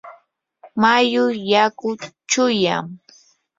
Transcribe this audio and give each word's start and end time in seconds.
mayu 0.81 1.25
yaku 1.51 1.89
chuyam. 2.29 2.85